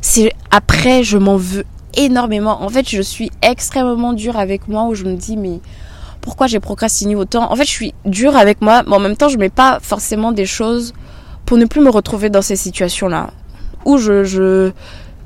[0.00, 2.62] c'est après je m'en veux énormément.
[2.62, 5.60] En fait, je suis extrêmement dure avec moi où je me dis mais
[6.20, 7.50] pourquoi j'ai procrastiné autant?
[7.50, 10.32] En fait, je suis dure avec moi, mais en même temps, je mets pas forcément
[10.32, 10.92] des choses
[11.44, 13.30] pour ne plus me retrouver dans ces situations-là
[13.84, 14.70] où je, je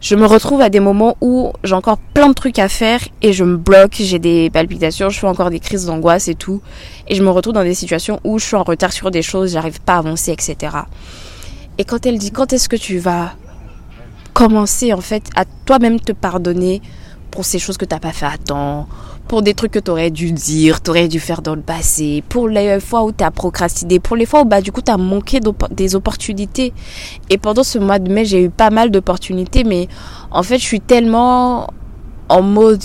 [0.01, 3.33] je me retrouve à des moments où j'ai encore plein de trucs à faire et
[3.33, 6.61] je me bloque, j'ai des palpitations, je fais encore des crises d'angoisse et tout.
[7.09, 9.53] Et je me retrouve dans des situations où je suis en retard sur des choses,
[9.53, 10.77] j'arrive pas à avancer, etc.
[11.79, 13.33] Et quand elle dit quand est-ce que tu vas
[14.33, 16.83] commencer en fait à toi-même te pardonner
[17.31, 18.87] pour ces choses que tu n'as pas fait à temps,
[19.29, 22.23] pour des trucs que tu aurais dû dire, tu aurais dû faire dans le passé,
[22.29, 24.93] pour les fois où tu as procrastiné, pour les fois où bah, du coup tu
[24.93, 26.73] as manqué des opportunités.
[27.31, 29.89] Et pendant ce mois de mai, j'ai eu pas mal d'opportunités, mais
[30.31, 31.69] en fait, je suis tellement
[32.29, 32.83] en mode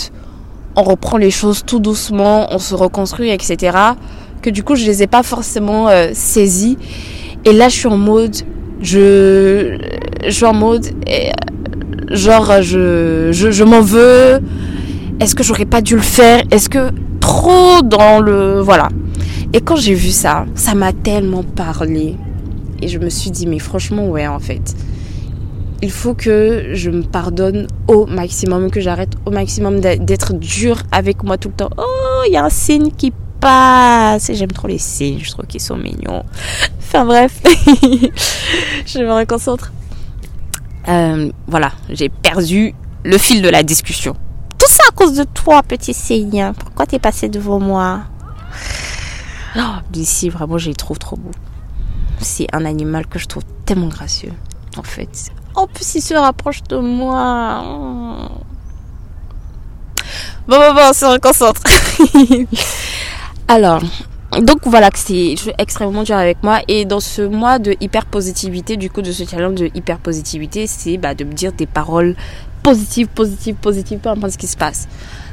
[0.75, 3.77] on reprend les choses tout doucement, on se reconstruit, etc.
[4.41, 6.77] que du coup, je les ai pas forcément euh, saisies.
[7.45, 8.35] Et là, je suis en mode,
[8.81, 9.77] je,
[10.23, 11.31] je suis en mode, et,
[12.11, 14.39] genre, je, je, je m'en veux
[15.19, 16.43] est-ce que j'aurais pas dû le faire?
[16.51, 18.89] Est-ce que trop dans le voilà.
[19.53, 22.15] Et quand j'ai vu ça, ça m'a tellement parlé
[22.81, 24.75] et je me suis dit mais franchement ouais en fait.
[25.83, 31.23] Il faut que je me pardonne au maximum, que j'arrête au maximum d'être dur avec
[31.23, 31.71] moi tout le temps.
[31.75, 34.31] Oh, il y a un signe qui passe.
[34.31, 36.23] J'aime trop les signes, je trouve qu'ils sont mignons.
[36.77, 37.41] Enfin bref,
[38.85, 39.71] je me reconcentre.
[40.87, 44.15] Euh, voilà, j'ai perdu le fil de la discussion.
[44.61, 46.53] Tout ça à cause de toi, petit Seigneur.
[46.53, 48.01] Pourquoi t'es passé devant moi?
[49.57, 51.31] Oh, D'ici, vraiment, je les trouve trop beau.
[52.19, 54.33] C'est un animal que je trouve tellement gracieux,
[54.77, 55.31] en fait.
[55.55, 58.29] En plus, il se rapproche de moi.
[60.47, 61.63] Bon, bon, bon, on se reconcentre.
[63.47, 63.81] Alors,
[64.39, 68.77] donc voilà que c'est extrêmement dur avec moi et dans ce mois de hyper positivité
[68.77, 72.15] du coup de ce challenge de hyper positivité c'est bah, de me dire des paroles
[72.63, 74.87] positive, positive, positive, peu importe ce qui se passe.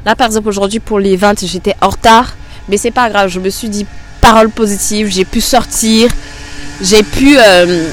[0.05, 2.35] Là, par exemple, aujourd'hui, pour les 20, j'étais en retard,
[2.67, 3.29] mais c'est pas grave.
[3.29, 3.85] Je me suis dit
[4.21, 6.09] paroles positives, j'ai pu sortir,
[6.81, 7.37] j'ai pu.
[7.37, 7.89] Euh,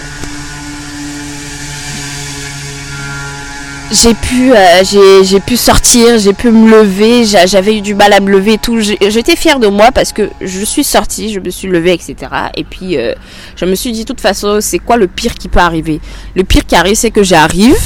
[3.91, 8.21] j'ai pu, euh, j'ai pu sortir, j'ai pu me lever, j'avais eu du mal à
[8.21, 8.81] me lever et tout.
[8.81, 12.17] J'étais fière de moi parce que je suis sortie, je me suis levée, etc.
[12.57, 13.15] Et puis, euh,
[13.55, 16.01] je me suis dit, de toute façon, c'est quoi le pire qui peut arriver?
[16.35, 17.77] Le pire qui arrive, c'est que j'arrive,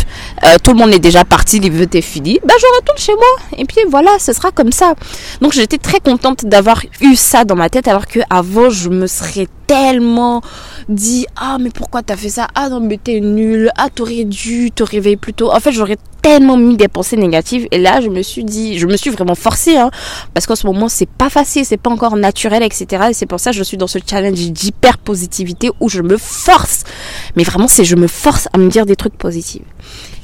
[0.44, 3.58] euh, tout le monde est déjà parti, l'événement est fini, bah je retourne chez moi.
[3.58, 4.94] Et puis voilà, ce sera comme ça.
[5.40, 9.06] Donc, j'étais très contente d'avoir eu ça dans ma tête alors que avant, je me
[9.06, 10.42] serais tellement
[10.88, 12.48] dit ah mais pourquoi t'as fait ça?
[12.54, 13.70] Ah non mais t'es nul.
[13.76, 17.66] Ah t'aurais dû te réveiller plus tôt en fait j'aurais tellement mis des pensées négatives
[17.70, 19.90] et là je me suis dit je me suis vraiment forcée hein,
[20.34, 23.40] parce qu'en ce moment c'est pas facile c'est pas encore naturel etc et c'est pour
[23.40, 26.84] ça que je suis dans ce challenge d'hyper positivité où je me force
[27.36, 29.62] mais vraiment c'est je me force à me dire des trucs positifs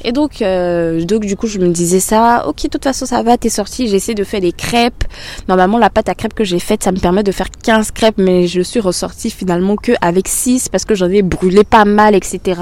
[0.04, 2.46] et donc, euh, donc du coup, je me disais ça.
[2.46, 3.88] Ok, de toute façon, ça va, t'es sorti.
[3.88, 5.04] J'essaie de faire des crêpes.
[5.48, 8.18] Normalement, la pâte à crêpes que j'ai faite, ça me permet de faire 15 crêpes,
[8.18, 12.14] mais je suis ressortie finalement que avec 6 parce que j'en ai brûlé pas mal,
[12.14, 12.61] etc.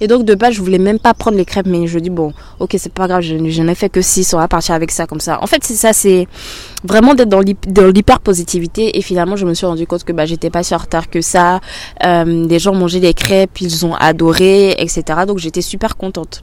[0.00, 2.32] Et donc, de base, je voulais même pas prendre les crêpes, mais je dis bon,
[2.60, 5.06] ok, c'est pas grave, je, n'en ai fait que 6, on va partir avec ça
[5.06, 5.42] comme ça.
[5.42, 6.26] En fait, c'est ça, c'est
[6.84, 7.40] vraiment d'être dans
[7.90, 8.98] l'hyper positivité.
[8.98, 11.20] Et finalement, je me suis rendu compte que bah, j'étais pas si en retard que
[11.20, 11.60] ça.
[12.04, 15.02] Euh, des gens mangeaient des crêpes, ils ont adoré, etc.
[15.26, 16.42] Donc, j'étais super contente.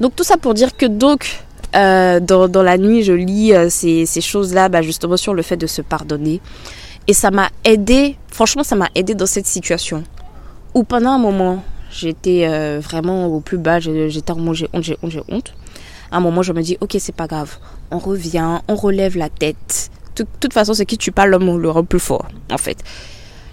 [0.00, 1.42] Donc tout ça pour dire que donc
[1.76, 5.56] euh, dans, la nuit, je lis euh, ces, ces choses-là, bah, justement sur le fait
[5.56, 6.40] de se pardonner.
[7.06, 10.04] Et ça m'a aidé, franchement, ça m'a aidé dans cette situation.
[10.74, 14.96] Où pendant un moment, j'étais euh, vraiment au plus bas, j'étais en j'ai honte, j'ai
[15.02, 15.54] honte, j'ai honte.
[16.10, 17.58] À un moment, je me dis, ok, c'est pas grave.
[17.90, 19.90] On revient, on relève la tête.
[20.16, 22.82] De toute façon, c'est qui tu parles, l'homme le plus fort, en fait.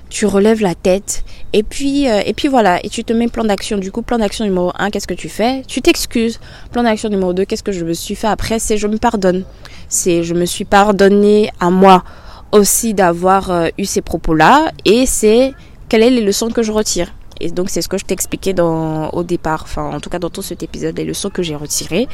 [0.10, 3.44] Tu relèves la tête et puis euh, et puis voilà et tu te mets plan
[3.44, 3.80] d'action.
[3.80, 5.64] Du coup plan d'action numéro 1 qu'est-ce que tu fais?
[5.68, 6.40] Tu t'excuses.
[6.72, 8.60] Plan d'action numéro 2 qu'est-ce que je me suis fait après?
[8.60, 9.44] C'est je me pardonne.
[9.90, 12.04] C'est je me suis pardonné à moi
[12.52, 15.54] aussi d'avoir euh, eu ces propos là et c'est
[15.90, 17.12] quelles sont les leçons que je retire?
[17.40, 20.30] Et donc c'est ce que je t'expliquais dans au départ enfin en tout cas dans
[20.30, 22.08] tout cet épisode les leçons que j'ai retirées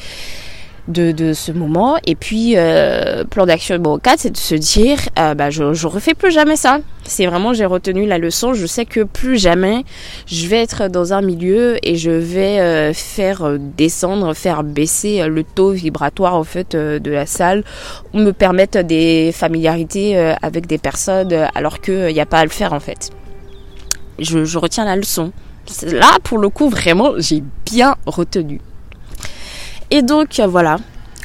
[0.87, 1.97] de, ce moment.
[2.05, 5.87] Et puis, euh, plan d'action numéro 4, c'est de se dire, euh, bah, je, je
[5.87, 6.79] refais plus jamais ça.
[7.03, 8.53] C'est vraiment, j'ai retenu la leçon.
[8.53, 9.83] Je sais que plus jamais,
[10.25, 15.43] je vais être dans un milieu et je vais euh, faire descendre, faire baisser le
[15.43, 17.63] taux vibratoire, en fait, de la salle,
[18.13, 22.49] ou me permettre des familiarités avec des personnes, alors qu'il n'y a pas à le
[22.49, 23.11] faire, en fait.
[24.21, 25.31] Je, retiens la leçon.
[25.83, 28.61] Là, pour le coup, vraiment, j'ai bien retenu.
[29.89, 30.77] Et donc euh, voilà,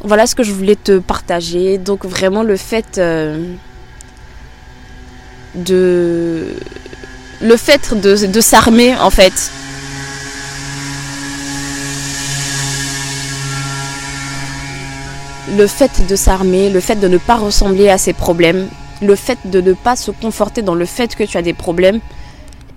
[0.02, 1.78] voilà ce que je voulais te partager.
[1.78, 3.54] Donc vraiment le fait euh,
[5.54, 6.56] de
[7.40, 9.50] le fait de s'armer en fait.
[15.56, 18.68] Le fait de s'armer, le fait de ne pas ressembler à ses problèmes,
[19.00, 22.00] le fait de ne pas se conforter dans le fait que tu as des problèmes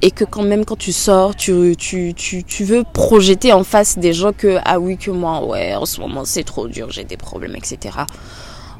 [0.01, 3.97] et que quand même quand tu sors, tu, tu, tu, tu veux projeter en face
[3.97, 7.03] des gens que ah oui que moi ouais en ce moment c'est trop dur, j'ai
[7.03, 7.99] des problèmes etc.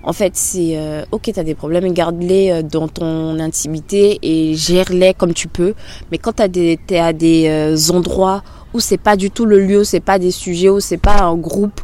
[0.01, 4.55] En fait, c'est euh, ok, tu as des problèmes, garde-les euh, dans ton intimité et
[4.55, 5.73] gère-les comme tu peux.
[6.11, 8.41] Mais quand tu des, es à des euh, endroits
[8.73, 11.35] où c'est pas du tout le lieu, c'est pas des sujets, où c'est pas un
[11.35, 11.81] groupe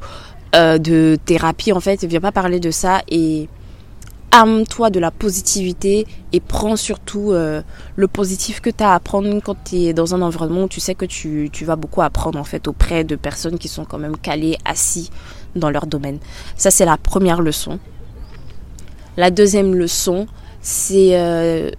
[0.53, 3.49] de thérapie, en fait, viens pas parler de ça et
[4.35, 9.55] arme-toi de la positivité et prends surtout le positif que tu as à apprendre quand
[9.63, 12.43] tu es dans un environnement où tu sais que tu, tu vas beaucoup apprendre en
[12.43, 15.09] fait auprès de personnes qui sont quand même calées, assis
[15.55, 16.19] dans leur domaine.
[16.57, 17.79] Ça, c'est la première leçon.
[19.17, 20.27] La deuxième leçon,
[20.61, 21.71] c'est euh,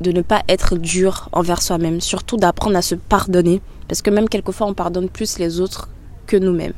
[0.00, 4.28] de ne pas être dur envers soi-même, surtout d'apprendre à se pardonner, parce que même
[4.28, 5.88] quelquefois on pardonne plus les autres
[6.26, 6.72] que nous-mêmes.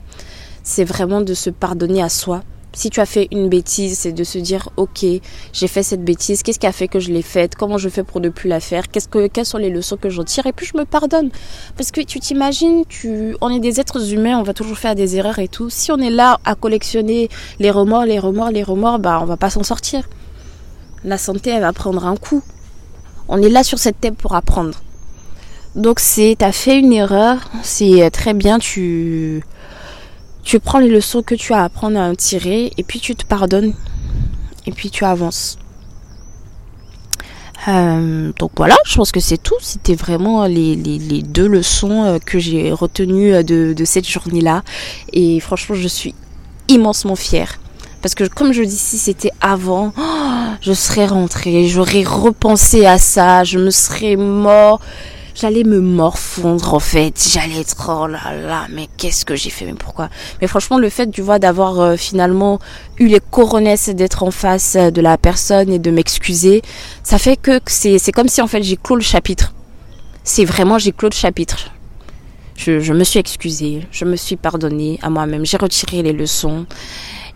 [0.63, 2.43] C'est vraiment de se pardonner à soi.
[2.73, 5.05] Si tu as fait une bêtise, c'est de se dire ok,
[5.53, 8.05] j'ai fait cette bêtise, qu'est-ce qui a fait que je l'ai faite, comment je fais
[8.05, 10.67] pour ne plus la faire, que quelles sont les leçons que j'en tire et puis
[10.67, 11.31] je me pardonne.
[11.77, 15.17] Parce que tu t'imagines, tu on est des êtres humains, on va toujours faire des
[15.17, 15.69] erreurs et tout.
[15.71, 19.37] Si on est là à collectionner les remords, les remords, les remords, bah on va
[19.37, 20.05] pas s'en sortir
[21.05, 22.43] la santé, elle va prendre un coup.
[23.29, 24.79] On est là sur cette table pour apprendre.
[25.77, 29.45] Donc c'est, t'as fait une erreur, c'est très bien, tu,
[30.43, 33.15] tu prends les leçons que tu as à apprendre à en tirer et puis tu
[33.15, 33.75] te pardonnes
[34.67, 35.59] et puis tu avances.
[37.69, 39.57] Euh, donc voilà, je pense que c'est tout.
[39.61, 40.77] C'était vraiment les,
[41.23, 44.63] deux leçons euh, que j'ai retenues de, de cette journée-là.
[45.13, 46.15] Et franchement, je suis
[46.69, 47.59] immensement fière.
[48.03, 49.93] Parce que comme je dis, si c'était avant,
[50.63, 54.81] je serais rentrée, j'aurais repensé à ça, je me serais mort.
[55.35, 59.65] J'allais me morfondre en fait, j'allais être oh là là, mais qu'est-ce que j'ai fait,
[59.65, 60.09] mais pourquoi?
[60.41, 62.59] Mais franchement, le fait, tu vois, d'avoir euh, finalement
[62.99, 66.63] eu les coronesses d'être en face euh, de la personne et de m'excuser,
[67.03, 69.55] ça fait que c'est, c'est comme si en fait j'ai clos le chapitre.
[70.25, 71.71] C'est vraiment j'ai clos le chapitre.
[72.57, 76.67] Je, je me suis excusée, je me suis pardonnée à moi-même, j'ai retiré les leçons.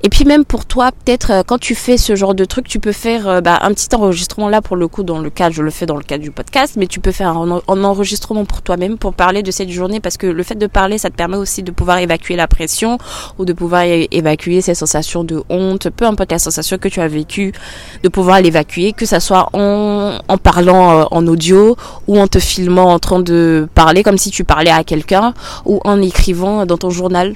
[0.06, 2.78] Et puis même pour toi, peut-être euh, quand tu fais ce genre de truc, tu
[2.78, 5.62] peux faire euh, bah, un petit enregistrement là pour le coup dans le cadre, je
[5.62, 8.98] le fais dans le cadre du podcast, mais tu peux faire un, enregistrement pour toi-même
[8.98, 11.62] pour parler de cette journée parce que le fait de parler, ça te permet aussi
[11.62, 12.98] de pouvoir évacuer la pression
[13.38, 17.08] ou de pouvoir évacuer ces sensations de honte, peu importe la sensation que tu as
[17.08, 17.54] vécue,
[18.02, 21.78] de pouvoir l'évacuer, que ça soit en, en parlant euh, en audio
[22.08, 25.32] ou en te filmant en train de parler comme si tu parlais à quelqu'un
[25.64, 27.32] ou en écrivant dans ton journal.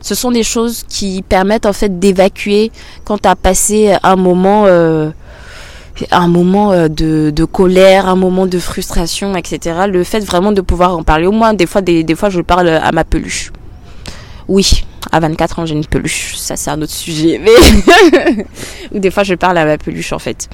[0.00, 2.70] Ce sont des choses qui permettent en fait d'évacuer
[3.04, 5.10] quand tu as passé un moment, euh,
[6.10, 9.86] un moment euh, de, colère, un moment de frustration, etc.
[9.88, 11.26] Le fait vraiment de pouvoir en parler.
[11.26, 13.50] Au moins, des fois, des, fois, je parle à ma peluche.
[14.46, 16.36] Oui, à 24 ans, j'ai une peluche.
[16.36, 17.40] Ça, c'est un autre sujet.
[17.42, 18.46] Mais
[18.98, 20.48] des fois, je parle à ma peluche, en fait.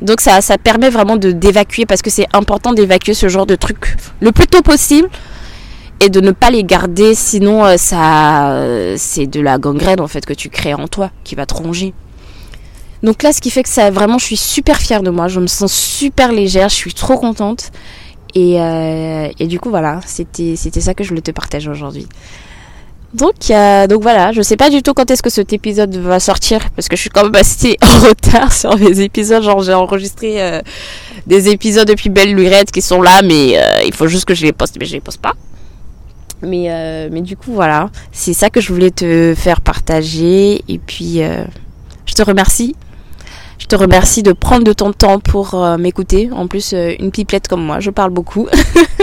[0.00, 3.56] Donc, ça, ça permet vraiment de d'évacuer parce que c'est important d'évacuer ce genre de
[3.56, 5.08] truc le plus tôt possible
[6.00, 10.08] et de ne pas les garder sinon euh, ça euh, c'est de la gangrène en
[10.08, 11.94] fait que tu crées en toi qui va te ronger.
[13.02, 15.40] Donc là ce qui fait que ça vraiment je suis super fière de moi, je
[15.40, 17.70] me sens super légère, je suis trop contente
[18.34, 22.06] et, euh, et du coup voilà, c'était c'était ça que je voulais te partager aujourd'hui.
[23.14, 23.34] Donc,
[23.88, 26.88] donc voilà, je sais pas du tout quand est-ce que cet épisode va sortir parce
[26.88, 29.42] que je suis quand même assez en retard sur mes épisodes.
[29.42, 30.60] Genre j'ai enregistré
[31.26, 34.52] des épisodes depuis Belle Lurette qui sont là, mais il faut juste que je les
[34.52, 35.32] poste, mais je les poste pas.
[36.42, 40.62] Mais, euh, mais du coup, voilà, c'est ça que je voulais te faire partager.
[40.68, 41.44] Et puis, euh,
[42.04, 42.76] je te remercie.
[43.58, 46.28] Je te remercie de prendre de ton temps pour euh, m'écouter.
[46.30, 48.48] En plus, une pipelette comme moi, je parle beaucoup.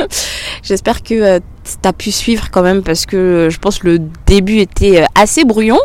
[0.64, 1.44] J'espère que tu
[1.84, 5.80] as pu suivre quand même parce que je pense que le début était assez brouillon.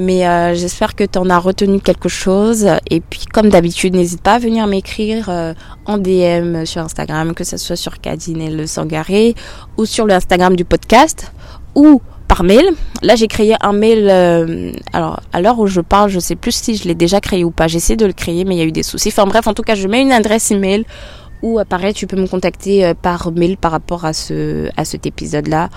[0.00, 2.66] Mais euh, j'espère que tu en as retenu quelque chose.
[2.88, 5.52] Et puis, comme d'habitude, n'hésite pas à venir m'écrire euh,
[5.84, 9.34] en DM sur Instagram, que ce soit sur Cadine et le Sangaré
[9.76, 11.32] ou sur le Instagram du podcast
[11.74, 12.64] ou par mail.
[13.02, 14.08] Là, j'ai créé un mail.
[14.08, 17.44] Euh, alors, à l'heure où je parle, je sais plus si je l'ai déjà créé
[17.44, 17.68] ou pas.
[17.68, 19.08] J'essaie de le créer, mais il y a eu des soucis.
[19.08, 20.86] Enfin bref, en tout cas, je mets une adresse email
[21.42, 24.84] ou euh, pareil, tu peux me contacter euh, par mail par rapport à ce à
[24.84, 25.68] cet épisode-là.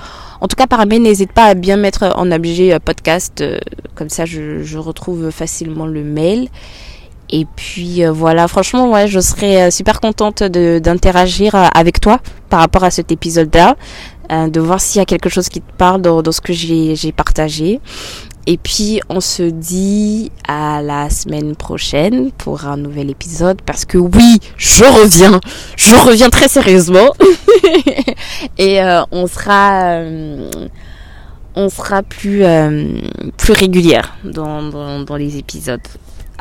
[0.41, 3.43] En tout cas, par mail, n'hésite pas à bien mettre en objet euh, podcast,
[3.95, 6.49] comme ça je, je retrouve facilement le mail.
[7.29, 12.91] Et puis voilà, franchement, ouais, je serais super contente d'interagir avec toi par rapport à
[12.91, 13.75] cet épisode-là,
[14.29, 17.11] de voir s'il y a quelque chose qui te parle dans, dans ce que j'ai
[17.11, 17.79] partagé.
[18.45, 23.97] Et puis on se dit à la semaine prochaine pour un nouvel épisode parce que
[23.97, 25.39] oui, je reviens,
[25.77, 27.13] je reviens très sérieusement
[28.57, 30.49] et euh, on sera euh,
[31.55, 32.99] on sera plus euh,
[33.37, 35.81] plus régulière dans, dans, dans les épisodes.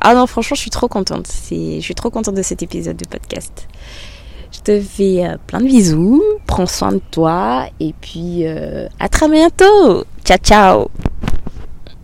[0.00, 1.28] Ah non, franchement, je suis trop contente.
[1.28, 3.68] C'est, je suis trop contente de cet épisode de podcast.
[4.50, 10.04] Je te fais plein de bisous, prends soin de toi et puis à très bientôt.
[10.24, 11.11] Ciao ciao.